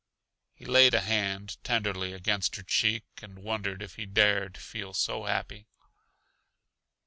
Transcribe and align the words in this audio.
He 0.55 0.65
laid 0.65 0.95
a 0.95 1.01
hand 1.01 1.63
tenderly 1.63 2.11
against 2.11 2.55
her 2.55 2.63
cheek 2.63 3.03
and 3.21 3.37
wondered 3.37 3.83
if 3.83 3.97
he 3.97 4.07
dared 4.07 4.57
feel 4.57 4.95
so 4.95 5.25
happy. 5.25 5.67